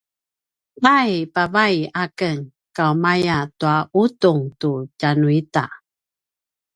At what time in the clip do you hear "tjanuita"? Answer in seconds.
4.99-5.63